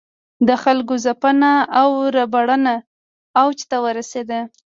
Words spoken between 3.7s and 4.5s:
ورسېدل.